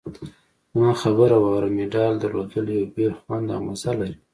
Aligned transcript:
زما 0.73 0.91
خبره 1.01 1.35
واوره! 1.39 1.69
مډال 1.77 2.13
درلودل 2.19 2.65
یو 2.77 2.85
بېل 2.95 3.13
خوند 3.21 3.47
او 3.55 3.61
مزه 3.67 3.91
لري. 3.99 4.15